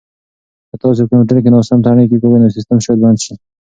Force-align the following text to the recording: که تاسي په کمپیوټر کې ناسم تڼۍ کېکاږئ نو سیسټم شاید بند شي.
که 0.69 0.75
تاسي 0.81 1.01
په 1.03 1.09
کمپیوټر 1.09 1.37
کې 1.43 1.49
ناسم 1.55 1.77
تڼۍ 1.85 2.05
کېکاږئ 2.09 2.37
نو 2.41 2.53
سیسټم 2.55 2.77
شاید 2.85 2.99
بند 3.03 3.17
شي. 3.23 3.33